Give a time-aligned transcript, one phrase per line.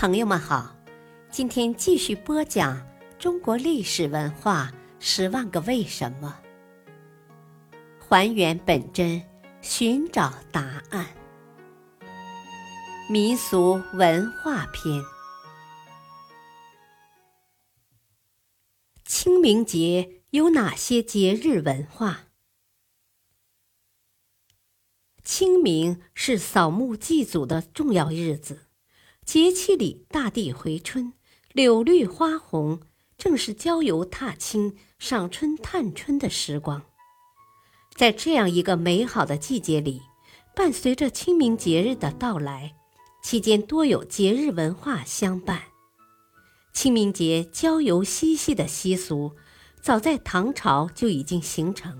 [0.00, 0.74] 朋友们好，
[1.30, 6.40] 今天继续播讲中国历史文化十万个为什么，
[7.98, 9.22] 还原本真，
[9.60, 11.06] 寻找答案。
[13.10, 15.04] 民俗文化篇：
[19.04, 22.20] 清明节有哪些节日文化？
[25.22, 28.69] 清明是扫墓祭祖的重要日子。
[29.24, 31.12] 节气里，大地回春，
[31.52, 32.80] 柳绿花红，
[33.16, 36.82] 正是郊游踏青、赏春探春的时光。
[37.94, 40.02] 在这样一个美好的季节里，
[40.56, 42.74] 伴随着清明节日的到来，
[43.22, 45.62] 期间多有节日文化相伴。
[46.72, 49.36] 清明节郊游嬉戏的习俗，
[49.80, 51.98] 早在唐朝就已经形成。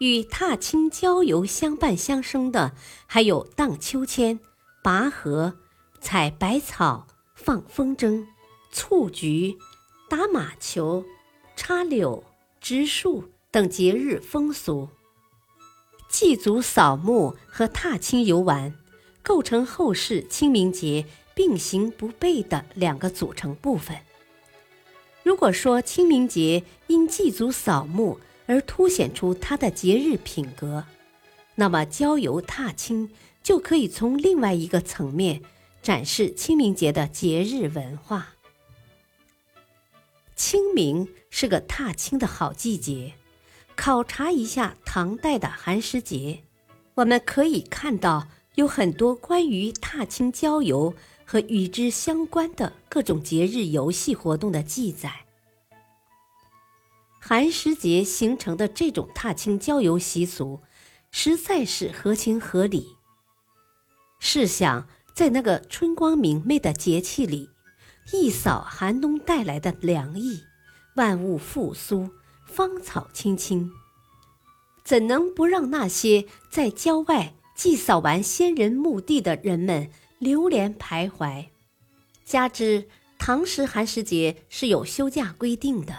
[0.00, 2.74] 与踏青郊游相伴相生的，
[3.06, 4.38] 还有荡秋千、
[4.82, 5.54] 拔河。
[6.00, 8.24] 采百草、放风筝、
[8.70, 9.56] 蹴鞠、
[10.08, 11.04] 打马球、
[11.56, 12.22] 插柳、
[12.60, 14.88] 植树等节日风俗，
[16.08, 18.74] 祭祖、扫墓和踏青游玩，
[19.22, 23.96] 构成后世清明节并行不悖的两个组成部分。
[25.22, 30.84] 如果说清明节因祭祖扫墓而凸显出它的节日品格，
[31.56, 33.10] 那么郊游踏青
[33.42, 35.42] 就可以从另外一个层面。
[35.86, 38.34] 展示清明节的节日文化。
[40.34, 43.14] 清明是个踏青的好季节。
[43.76, 46.42] 考察一下唐代的寒食节，
[46.94, 50.92] 我们可以看到有很多关于踏青郊游
[51.24, 55.26] 和与之相关的各种节日游戏活动的记载。
[57.20, 60.62] 寒食节形成的这种踏青郊游习俗，
[61.12, 62.96] 实在是合情合理。
[64.18, 64.88] 试想。
[65.16, 67.48] 在那个春光明媚的节气里，
[68.12, 70.42] 一扫寒冬带来的凉意，
[70.94, 72.10] 万物复苏，
[72.44, 73.72] 芳草青青，
[74.84, 79.88] 怎能不让那些在郊外祭扫完先人墓地的人们
[80.18, 81.46] 流连徘徊？
[82.26, 82.86] 加之
[83.18, 85.94] 唐时寒食节是有休假规定的，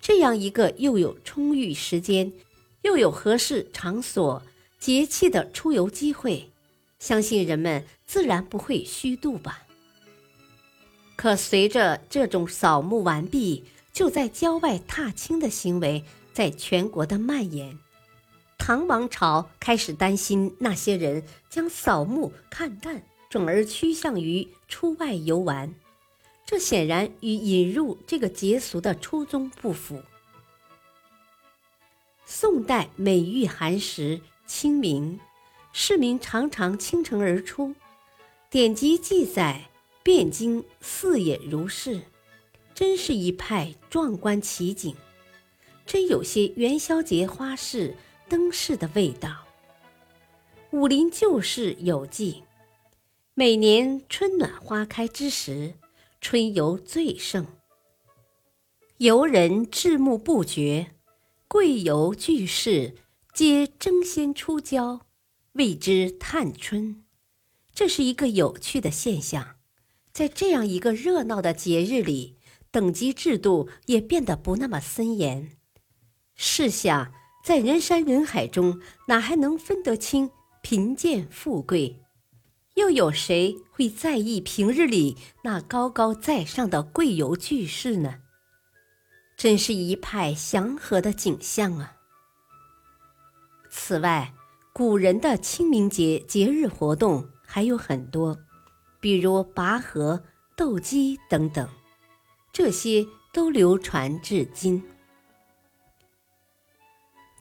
[0.00, 2.32] 这样一个又有充裕时间，
[2.80, 4.42] 又有合适场所、
[4.78, 6.50] 节气的出游机会。
[6.98, 9.62] 相信人们自然不会虚度吧。
[11.16, 17.78] 可随着这种扫墓完毕就在郊外踏青的行为在全国的蔓延，
[18.58, 25.72] 唐王朝开始担心那些人将扫墓看淡，转而趋向于出外游玩，
[26.44, 30.02] 这显然与引入这个节俗的初衷不符。
[32.26, 35.20] 宋代美玉寒食清明。
[35.76, 37.74] 市民常常倾城而出，
[38.48, 39.68] 典籍记载，
[40.04, 42.00] 汴京四野如是，
[42.72, 44.94] 真是一派壮观奇景，
[45.84, 47.96] 真有些元宵节花市
[48.28, 49.30] 灯市的味道。
[50.70, 52.44] 《武林旧事》有记，
[53.34, 55.74] 每年春暖花开之时，
[56.20, 57.44] 春游最盛，
[58.98, 60.92] 游人至目不绝，
[61.48, 62.94] 贵游巨士
[63.32, 65.00] 皆争先出郊。
[65.54, 67.04] 谓之探春，
[67.72, 69.56] 这是一个有趣的现象。
[70.12, 72.38] 在这样一个热闹的节日里，
[72.72, 75.56] 等级制度也变得不那么森严。
[76.34, 77.12] 试想，
[77.44, 82.00] 在人山人海中，哪还能分得清贫贱富贵？
[82.74, 88.16] 又有谁会在意平日里那高高在上的贵游巨士呢？
[89.36, 91.96] 真是一派祥和的景象啊！
[93.70, 94.34] 此外，
[94.76, 98.36] 古人的清明节节日活动还有很多，
[98.98, 100.20] 比如拔河、
[100.56, 101.68] 斗鸡等等，
[102.52, 104.82] 这些都流传至今。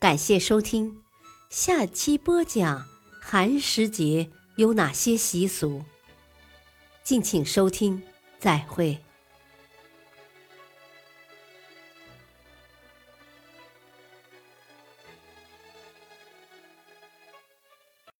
[0.00, 1.00] 感谢收听，
[1.48, 2.84] 下期播讲
[3.22, 5.84] 寒食节有哪些习俗，
[7.04, 8.02] 敬请收听，
[8.40, 8.98] 再会。